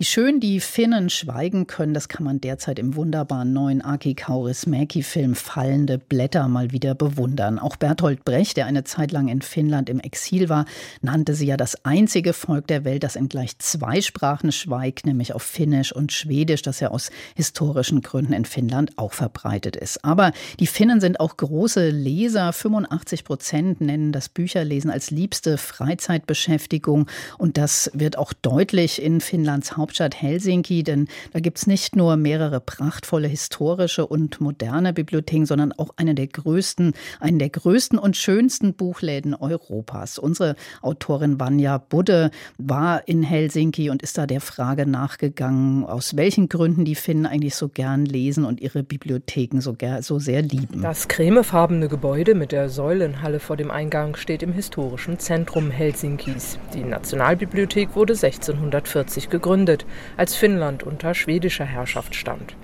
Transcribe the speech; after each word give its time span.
wie 0.00 0.06
schön 0.06 0.40
die 0.40 0.60
Finnen 0.60 1.10
schweigen 1.10 1.66
können, 1.66 1.92
das 1.92 2.08
kann 2.08 2.24
man 2.24 2.40
derzeit 2.40 2.78
im 2.78 2.96
wunderbaren 2.96 3.52
neuen 3.52 3.82
Aki 3.82 4.14
Kaurismäki-Film 4.14 5.34
Fallende 5.34 5.98
Blätter 5.98 6.48
mal 6.48 6.72
wieder 6.72 6.94
bewundern. 6.94 7.58
Auch 7.58 7.76
Bertolt 7.76 8.24
Brecht, 8.24 8.56
der 8.56 8.64
eine 8.64 8.84
Zeit 8.84 9.12
lang 9.12 9.28
in 9.28 9.42
Finnland 9.42 9.90
im 9.90 10.00
Exil 10.00 10.48
war, 10.48 10.64
nannte 11.02 11.34
sie 11.34 11.44
ja 11.44 11.58
das 11.58 11.84
einzige 11.84 12.32
Volk 12.32 12.66
der 12.68 12.86
Welt, 12.86 13.02
das 13.02 13.14
in 13.14 13.28
gleich 13.28 13.58
zwei 13.58 14.00
Sprachen 14.00 14.52
schweigt, 14.52 15.04
nämlich 15.04 15.34
auf 15.34 15.42
Finnisch 15.42 15.94
und 15.94 16.12
Schwedisch, 16.12 16.62
das 16.62 16.80
ja 16.80 16.88
aus 16.92 17.10
historischen 17.36 18.00
Gründen 18.00 18.32
in 18.32 18.46
Finnland 18.46 18.96
auch 18.96 19.12
verbreitet 19.12 19.76
ist. 19.76 20.02
Aber 20.02 20.32
die 20.60 20.66
Finnen 20.66 21.02
sind 21.02 21.20
auch 21.20 21.36
große 21.36 21.90
Leser. 21.90 22.54
85 22.54 23.22
Prozent 23.22 23.82
nennen 23.82 24.12
das 24.12 24.30
Bücherlesen 24.30 24.90
als 24.90 25.10
liebste 25.10 25.58
Freizeitbeschäftigung. 25.58 27.06
Und 27.36 27.58
das 27.58 27.90
wird 27.92 28.16
auch 28.16 28.32
deutlich 28.32 29.02
in 29.02 29.20
Finnlands 29.20 29.76
Haupt 29.76 29.89
Hauptstadt 29.90 30.22
Helsinki, 30.22 30.84
denn 30.84 31.08
da 31.32 31.40
gibt 31.40 31.58
es 31.58 31.66
nicht 31.66 31.96
nur 31.96 32.14
mehrere 32.14 32.60
prachtvolle 32.60 33.26
historische 33.26 34.06
und 34.06 34.40
moderne 34.40 34.92
Bibliotheken, 34.92 35.46
sondern 35.46 35.72
auch 35.72 35.90
eine 35.96 36.14
der 36.14 36.28
größten, 36.28 36.92
einen 37.18 37.40
der 37.40 37.48
größten 37.48 37.98
und 37.98 38.16
schönsten 38.16 38.74
Buchläden 38.74 39.34
Europas. 39.34 40.20
Unsere 40.20 40.54
Autorin 40.80 41.40
Vanja 41.40 41.78
Budde 41.78 42.30
war 42.56 43.08
in 43.08 43.24
Helsinki 43.24 43.90
und 43.90 44.00
ist 44.00 44.16
da 44.16 44.28
der 44.28 44.40
Frage 44.40 44.86
nachgegangen, 44.86 45.82
aus 45.82 46.14
welchen 46.14 46.48
Gründen 46.48 46.84
die 46.84 46.94
Finnen 46.94 47.26
eigentlich 47.26 47.56
so 47.56 47.68
gern 47.68 48.04
lesen 48.04 48.44
und 48.44 48.60
ihre 48.60 48.84
Bibliotheken 48.84 49.60
so, 49.60 49.76
so 50.02 50.20
sehr 50.20 50.42
lieben. 50.42 50.82
Das 50.82 51.08
cremefarbene 51.08 51.88
Gebäude 51.88 52.36
mit 52.36 52.52
der 52.52 52.68
Säulenhalle 52.68 53.40
vor 53.40 53.56
dem 53.56 53.72
Eingang 53.72 54.14
steht 54.14 54.44
im 54.44 54.52
historischen 54.52 55.18
Zentrum 55.18 55.72
Helsinkis. 55.72 56.60
Die 56.74 56.84
Nationalbibliothek 56.84 57.96
wurde 57.96 58.12
1640 58.12 59.30
gegründet 59.30 59.79
gegründet, 59.80 59.86
als 60.16 60.36
Finnland 60.36 60.82
unter 60.82 61.14
schwedischer 61.14 61.64
Herrschaft 61.64 62.14
stand. 62.14 62.54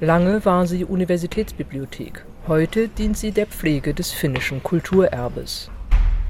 Lange 0.00 0.44
war 0.44 0.66
sie 0.66 0.84
Universitätsbibliothek, 0.84 2.24
heute 2.46 2.88
dient 2.88 3.16
sie 3.16 3.32
der 3.32 3.46
Pflege 3.46 3.94
des 3.94 4.12
finnischen 4.12 4.62
Kulturerbes. 4.62 5.70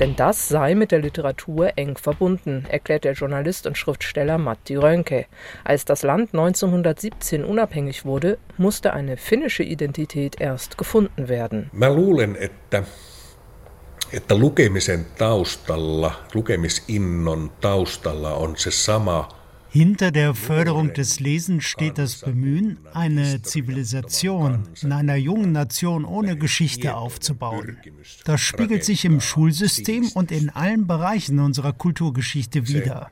Denn 0.00 0.16
das 0.16 0.48
sei 0.48 0.74
mit 0.74 0.90
der 0.90 0.98
Literatur 0.98 1.70
eng 1.76 1.96
verbunden, 1.96 2.64
erklärt 2.68 3.04
der 3.04 3.12
Journalist 3.12 3.66
und 3.66 3.78
Schriftsteller 3.78 4.38
Matti 4.38 4.74
Rönke. 4.74 5.26
Als 5.62 5.84
das 5.84 6.02
Land 6.02 6.34
1917 6.34 7.44
unabhängig 7.44 8.04
wurde, 8.04 8.38
musste 8.58 8.92
eine 8.92 9.16
finnische 9.16 9.62
Identität 9.62 10.40
erst 10.40 10.78
gefunden 10.78 11.28
werden. 11.28 11.70
Mä 11.72 11.94
luulen, 11.94 12.36
että, 12.40 12.82
että 14.12 14.34
lukemisen 14.34 15.06
taustalla, 15.16 16.12
lukemisinnon 16.34 17.50
taustalla 17.60 18.34
on 18.34 18.56
se 18.56 18.70
sama 18.70 19.28
hinter 19.74 20.12
der 20.12 20.36
Förderung 20.36 20.92
des 20.92 21.18
Lesens 21.18 21.64
steht 21.64 21.98
das 21.98 22.20
Bemühen, 22.20 22.78
eine 22.92 23.42
Zivilisation 23.42 24.68
in 24.80 24.92
einer 24.92 25.16
jungen 25.16 25.50
Nation 25.50 26.04
ohne 26.04 26.36
Geschichte 26.36 26.94
aufzubauen. 26.94 27.76
Das 28.24 28.40
spiegelt 28.40 28.84
sich 28.84 29.04
im 29.04 29.20
Schulsystem 29.20 30.10
und 30.14 30.30
in 30.30 30.48
allen 30.50 30.86
Bereichen 30.86 31.40
unserer 31.40 31.72
Kulturgeschichte 31.72 32.68
wider. 32.68 33.10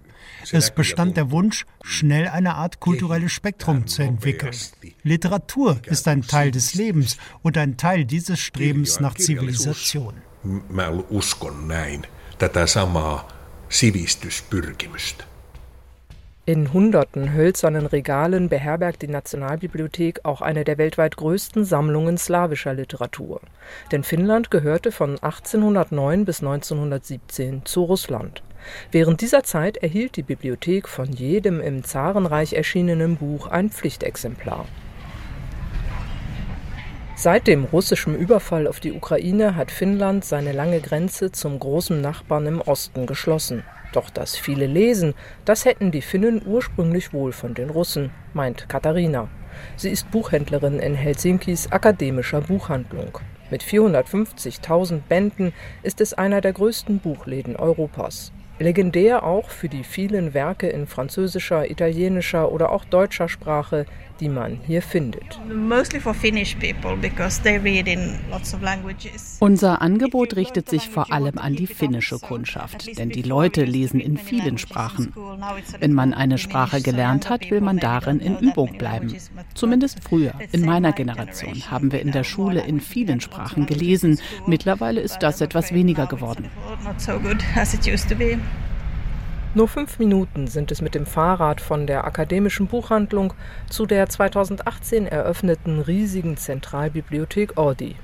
Es 0.52 0.70
bestand 0.72 1.16
der 1.16 1.32
Wunsch, 1.32 1.66
schnell 1.82 2.28
eine 2.28 2.54
Art 2.54 2.78
kulturelles 2.78 3.32
Spektrum 3.32 3.88
zu 3.88 4.02
entwickeln. 4.02 4.54
Literatur 5.02 5.80
ist 5.86 6.06
ein 6.06 6.22
Teil 6.22 6.52
des 6.52 6.74
Lebens 6.74 7.16
und 7.42 7.58
ein 7.58 7.76
Teil 7.76 8.04
dieses 8.04 8.38
Strebens 8.38 9.00
nach 9.00 9.16
Zivilisation. 9.16 10.14
Mä 10.70 10.88
uskon 11.10 11.68
näin, 11.68 12.06
tätä 12.38 12.66
samaa 12.66 13.28
sivistyspyrkimystä. 13.68 15.31
In 16.44 16.72
hunderten 16.72 17.34
hölzernen 17.34 17.86
Regalen 17.86 18.48
beherbergt 18.48 19.02
die 19.02 19.06
Nationalbibliothek 19.06 20.24
auch 20.24 20.40
eine 20.40 20.64
der 20.64 20.76
weltweit 20.76 21.16
größten 21.16 21.64
Sammlungen 21.64 22.18
slawischer 22.18 22.74
Literatur. 22.74 23.40
Denn 23.92 24.02
Finnland 24.02 24.50
gehörte 24.50 24.90
von 24.90 25.10
1809 25.22 26.24
bis 26.24 26.40
1917 26.40 27.64
zu 27.64 27.84
Russland. 27.84 28.42
Während 28.90 29.20
dieser 29.20 29.44
Zeit 29.44 29.76
erhielt 29.76 30.16
die 30.16 30.24
Bibliothek 30.24 30.88
von 30.88 31.12
jedem 31.12 31.60
im 31.60 31.84
Zarenreich 31.84 32.54
erschienenen 32.54 33.18
Buch 33.18 33.46
ein 33.46 33.70
Pflichtexemplar. 33.70 34.66
Seit 37.14 37.46
dem 37.46 37.66
russischen 37.66 38.16
Überfall 38.16 38.66
auf 38.66 38.80
die 38.80 38.90
Ukraine 38.90 39.54
hat 39.54 39.70
Finnland 39.70 40.24
seine 40.24 40.50
lange 40.50 40.80
Grenze 40.80 41.30
zum 41.30 41.60
großen 41.60 42.00
Nachbarn 42.00 42.46
im 42.46 42.60
Osten 42.60 43.06
geschlossen. 43.06 43.62
Doch 43.92 44.10
das 44.10 44.36
viele 44.36 44.66
Lesen, 44.66 45.14
das 45.44 45.64
hätten 45.64 45.90
die 45.90 46.02
Finnen 46.02 46.42
ursprünglich 46.44 47.12
wohl 47.12 47.32
von 47.32 47.54
den 47.54 47.70
Russen, 47.70 48.10
meint 48.32 48.68
Katharina. 48.68 49.28
Sie 49.76 49.90
ist 49.90 50.10
Buchhändlerin 50.10 50.78
in 50.78 50.94
Helsinkis 50.94 51.70
akademischer 51.70 52.40
Buchhandlung. 52.40 53.18
Mit 53.50 53.62
450.000 53.62 55.02
Bänden 55.08 55.52
ist 55.82 56.00
es 56.00 56.14
einer 56.14 56.40
der 56.40 56.54
größten 56.54 57.00
Buchläden 57.00 57.56
Europas. 57.56 58.32
Legendär 58.62 59.24
auch 59.24 59.50
für 59.50 59.68
die 59.68 59.84
vielen 59.84 60.34
Werke 60.34 60.68
in 60.68 60.86
französischer, 60.86 61.70
italienischer 61.70 62.50
oder 62.52 62.70
auch 62.70 62.84
deutscher 62.84 63.28
Sprache, 63.28 63.86
die 64.20 64.28
man 64.28 64.60
hier 64.66 64.82
findet. 64.82 65.40
Unser 69.40 69.82
Angebot 69.82 70.36
richtet 70.36 70.68
sich 70.68 70.88
vor 70.88 71.12
allem 71.12 71.38
an 71.38 71.56
die 71.56 71.66
finnische 71.66 72.18
Kundschaft, 72.20 72.98
denn 72.98 73.08
die 73.08 73.22
Leute 73.22 73.64
lesen 73.64 73.98
in 73.98 74.16
vielen 74.16 74.58
Sprachen. 74.58 75.12
Wenn 75.80 75.92
man 75.92 76.14
eine 76.14 76.38
Sprache 76.38 76.80
gelernt 76.80 77.28
hat, 77.28 77.50
will 77.50 77.60
man 77.60 77.78
darin 77.78 78.20
in 78.20 78.38
Übung 78.38 78.78
bleiben. 78.78 79.12
Zumindest 79.54 80.04
früher, 80.04 80.34
in 80.52 80.64
meiner 80.64 80.92
Generation, 80.92 81.60
haben 81.68 81.90
wir 81.90 82.00
in 82.00 82.12
der 82.12 82.24
Schule 82.24 82.60
in 82.60 82.80
vielen 82.80 83.20
Sprachen 83.20 83.66
gelesen. 83.66 84.20
Mittlerweile 84.46 85.00
ist 85.00 85.18
das 85.18 85.40
etwas 85.40 85.74
weniger 85.74 86.06
geworden. 86.06 86.48
Nur 89.54 89.68
fünf 89.68 89.98
Minuten 89.98 90.46
sind 90.46 90.72
es 90.72 90.80
mit 90.80 90.94
dem 90.94 91.04
Fahrrad 91.04 91.60
von 91.60 91.86
der 91.86 92.06
akademischen 92.06 92.68
Buchhandlung 92.68 93.34
zu 93.68 93.84
der 93.84 94.08
2018 94.08 95.06
eröffneten 95.06 95.80
riesigen 95.80 96.38
Zentralbibliothek 96.38 97.58
Audi. 97.58 97.96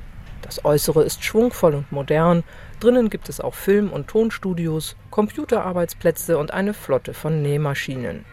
Das 0.42 0.62
Äußere 0.66 1.04
ist 1.04 1.24
schwungvoll 1.24 1.74
und 1.74 1.90
modern, 1.90 2.44
drinnen 2.80 3.08
gibt 3.08 3.30
es 3.30 3.40
auch 3.40 3.54
Film- 3.54 3.90
und 3.90 4.08
Tonstudios, 4.08 4.94
Computerarbeitsplätze 5.10 6.36
und 6.36 6.52
eine 6.52 6.74
Flotte 6.74 7.14
von 7.14 7.40
Nähmaschinen. 7.40 8.26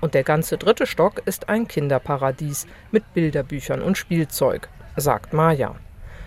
Und 0.00 0.14
der 0.14 0.22
ganze 0.22 0.56
dritte 0.56 0.86
Stock 0.86 1.22
ist 1.26 1.48
ein 1.48 1.66
Kinderparadies 1.66 2.68
mit 2.92 3.14
Bilderbüchern 3.14 3.82
und 3.82 3.98
Spielzeug, 3.98 4.68
sagt 4.96 5.32
Maja. 5.32 5.74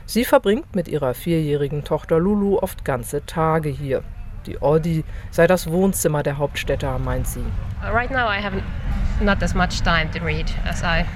Sie 0.06 0.26
verbringt 0.26 0.76
mit 0.76 0.90
ihrer 0.90 1.14
vierjährigen 1.14 1.86
Tochter 1.86 2.20
Lulu 2.20 2.58
oft 2.58 2.84
ganze 2.84 3.26
Tage 3.26 3.70
hier. 3.70 4.04
Die 4.46 4.62
Audi 4.62 5.04
sei 5.32 5.48
das 5.48 5.70
Wohnzimmer 5.70 6.24
der 6.24 6.38
Hauptstädter, 6.38 7.00
meint 7.00 7.28
sie. 7.28 7.44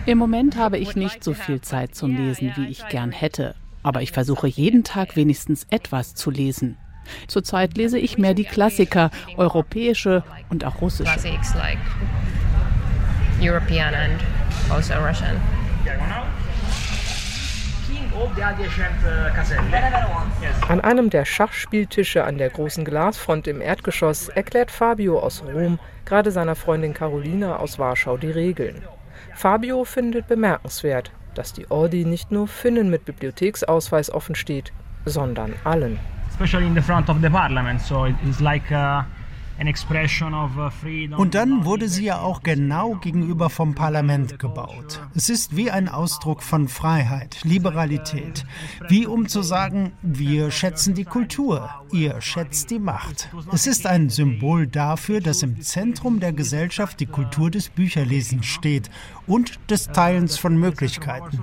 Im 0.06 0.18
Moment 0.18 0.58
habe 0.58 0.78
ich 0.78 0.96
nicht 0.96 1.24
so 1.24 1.34
viel 1.34 1.62
Zeit 1.62 1.96
zum 1.96 2.16
Lesen, 2.16 2.54
wie 2.56 2.68
ich 2.68 2.88
gern 2.88 3.12
hätte. 3.12 3.56
Aber 3.84 4.02
ich 4.02 4.12
versuche 4.12 4.48
jeden 4.48 4.84
Tag 4.84 5.16
wenigstens 5.16 5.66
etwas 5.70 6.16
zu 6.16 6.32
lesen. 6.32 6.78
Zurzeit 7.28 7.78
lese 7.78 7.98
ich 7.98 8.18
mehr 8.18 8.34
die 8.34 8.44
Klassiker, 8.44 9.12
europäische 9.38 10.24
und 10.50 10.66
auch 10.66 10.82
russische. 10.82 11.10
An 20.68 20.82
einem 20.82 21.10
der 21.10 21.26
Schachspieltische 21.26 22.24
an 22.24 22.38
der 22.38 22.50
großen 22.50 22.86
Glasfront 22.86 23.48
im 23.48 23.62
Erdgeschoss 23.62 24.30
erklärt 24.30 24.72
Fabio 24.72 25.20
aus 25.20 25.44
Rom 25.44 25.80
gerade 26.06 26.32
seiner 26.32 26.56
Freundin 26.56 26.94
Carolina 26.94 27.58
aus 27.58 27.80
Warschau 27.80 28.18
die 28.18 28.32
Regeln. 28.32 28.84
Fabio 29.36 29.84
findet 29.84 30.28
bemerkenswert, 30.28 31.12
dass 31.36 31.54
die 31.54 31.70
Ordi 31.70 32.06
nicht 32.06 32.32
nur 32.32 32.48
Finnen 32.48 32.90
mit 32.90 33.06
Bibliotheksausweis 33.06 34.10
offen 34.10 34.36
steht, 34.36 34.72
sondern 35.06 35.54
allen. 35.64 36.00
Especially 36.30 36.68
in 36.68 36.76
the 36.76 36.82
front 36.82 37.10
of 37.10 37.18
the 37.22 37.30
parliament, 37.30 37.82
so 37.82 38.06
it's 38.06 38.40
like 38.40 38.72
uh 38.72 39.02
Uh, 39.02 39.17
Und 41.18 41.36
dann 41.36 41.66
wurde 41.66 41.90
sie 41.90 42.06
ja 42.06 42.20
auch 42.20 42.44
genau 42.44 42.96
gegenüber 42.96 43.50
vom 43.50 43.76
Parlament 43.76 44.40
gebaut. 44.40 45.02
Es 45.16 45.30
ist 45.30 45.56
wie 45.56 45.72
ein 45.72 45.90
Ausdruck 45.90 46.44
von 46.44 46.68
Freiheit, 46.68 47.40
Liberalität. 47.44 48.46
Wie 48.88 49.08
um 49.08 49.28
zu 49.28 49.42
sagen, 49.42 49.94
wir 50.02 50.52
schätzen 50.52 50.94
die 50.94 51.06
Kultur, 51.06 51.70
ihr 51.92 52.22
schätzt 52.22 52.70
die 52.70 52.80
Macht. 52.80 53.30
Es 53.52 53.68
ist 53.68 53.88
ein 53.88 54.10
Symbol 54.10 54.68
dafür, 54.68 55.22
dass 55.22 55.44
im 55.44 55.62
Zentrum 55.62 56.20
der 56.20 56.34
Gesellschaft 56.34 57.00
die 57.00 57.06
Kultur 57.06 57.50
des 57.50 57.70
Bücherlesens 57.70 58.46
steht 58.46 58.90
und 59.28 59.60
des 59.70 59.88
Teilens 59.88 60.38
von 60.38 60.58
Möglichkeiten. 60.58 61.40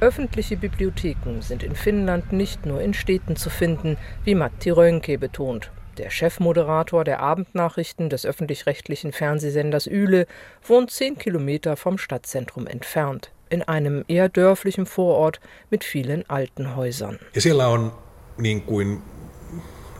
Öffentliche 0.00 0.56
Bibliotheken 0.56 1.40
sind 1.40 1.62
in 1.62 1.74
Finnland 1.74 2.32
nicht 2.32 2.66
nur 2.66 2.80
in 2.80 2.94
Städten 2.94 3.36
zu 3.36 3.50
finden, 3.50 3.96
wie 4.24 4.34
Matti 4.34 4.70
Rönke 4.70 5.18
betont. 5.18 5.70
Der 5.98 6.08
Chefmoderator 6.08 7.04
der 7.04 7.20
Abendnachrichten 7.20 8.08
des 8.08 8.24
öffentlich-rechtlichen 8.24 9.12
Fernsehsenders 9.12 9.86
Üle 9.86 10.26
wohnt 10.66 10.90
zehn 10.90 11.18
Kilometer 11.18 11.76
vom 11.76 11.98
Stadtzentrum 11.98 12.66
entfernt, 12.66 13.30
in 13.50 13.62
einem 13.62 14.02
eher 14.08 14.30
dörflichen 14.30 14.86
Vorort 14.86 15.40
mit 15.68 15.84
vielen 15.84 16.28
alten 16.30 16.76
Häusern. 16.76 17.18
Ja 17.34 17.42
siellä 17.42 17.68
on 17.68 17.92
niin 18.38 18.62
kuin 18.62 19.02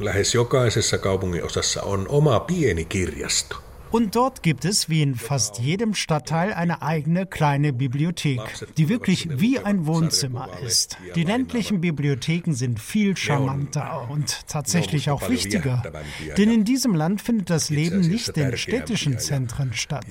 lähes 0.04 0.34
jokaisessa 0.34 0.98
kaupunginosassa 0.98 1.82
on 1.82 2.06
oma 2.08 2.40
pieni 2.40 2.84
kirjasto. 2.84 3.56
Und 3.92 4.16
dort 4.16 4.42
gibt 4.42 4.64
es, 4.64 4.88
wie 4.88 5.02
in 5.02 5.14
fast 5.14 5.58
jedem 5.58 5.94
Stadtteil, 5.94 6.54
eine 6.54 6.80
eigene 6.80 7.26
kleine 7.26 7.74
Bibliothek, 7.74 8.40
die 8.78 8.88
wirklich 8.88 9.28
wie 9.38 9.58
ein 9.58 9.86
Wohnzimmer 9.86 10.48
ist. 10.64 10.96
Die 11.14 11.24
ländlichen 11.24 11.82
Bibliotheken 11.82 12.54
sind 12.54 12.80
viel 12.80 13.16
charmanter 13.16 14.08
und 14.08 14.48
tatsächlich 14.48 15.10
auch 15.10 15.28
wichtiger. 15.28 15.82
Denn 16.38 16.50
in 16.50 16.64
diesem 16.64 16.94
Land 16.94 17.20
findet 17.20 17.50
das 17.50 17.68
Leben 17.68 18.00
nicht 18.00 18.36
in 18.38 18.56
städtischen 18.56 19.18
Zentren 19.18 19.74
statt. 19.74 20.06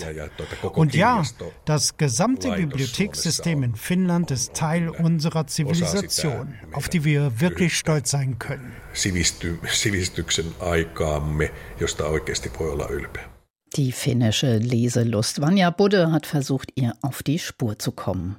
Und 0.73 0.93
ja, 0.93 1.23
das 1.65 1.97
gesamte 1.97 2.51
Bibliothekssystem 2.51 3.63
in 3.63 3.75
Finnland 3.75 4.29
ist 4.29 4.53
Teil 4.53 4.89
unserer 4.89 5.47
Zivilisation, 5.47 6.53
auf 6.71 6.87
die 6.87 7.03
wir 7.03 7.41
wirklich 7.41 7.75
stolz 7.75 8.11
sein 8.11 8.37
können. 8.37 8.73
Sivistyksen 8.93 10.53
aikaamme, 10.59 11.49
josta 11.79 12.05
oikeasti 12.05 12.51
voi 12.59 12.69
olla 12.69 12.89
ylpeä. 12.89 13.40
Die 13.77 13.93
finnische 13.93 14.57
Leselust. 14.57 15.39
Vanja 15.39 15.69
Budde 15.69 16.11
hat 16.11 16.25
versucht, 16.25 16.71
ihr 16.75 16.93
auf 17.01 17.23
die 17.23 17.39
Spur 17.39 17.79
zu 17.79 17.93
kommen. 17.93 18.35